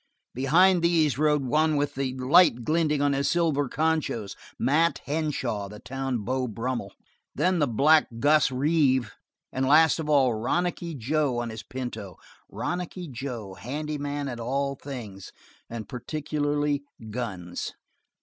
[0.33, 5.77] Behind these rode one with the light glinting on his silver conchos Mat Henshaw, the
[5.77, 6.91] town Beau Brummel
[7.35, 9.13] then the black Guss Reeve,
[9.53, 12.17] and last of all "Ronicky" Joe on his pinto;
[12.49, 15.31] "Ronicky" Joe, handy man at all things,
[15.69, 16.81] and particularly
[17.11, 17.73] guns.